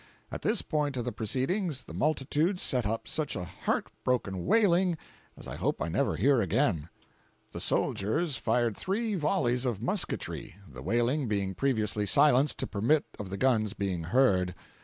[0.31, 4.97] At this point of the proceedings the multitude set up such a heart broken wailing
[5.37, 6.75] as I hope never to hear again.
[6.75, 13.05] 492.jpg (90K) The soldiers fired three volleys of musketry—the wailing being previously silenced to permit
[13.19, 14.55] of the guns being heard.